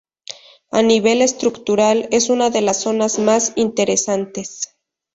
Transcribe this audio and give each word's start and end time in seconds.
A 0.71 0.81
nivel 0.81 1.21
estructural, 1.21 2.07
es 2.09 2.31
una 2.31 2.49
de 2.49 2.61
las 2.61 2.81
zonas 2.81 3.19
más 3.19 3.51
interesantes. 3.55 4.75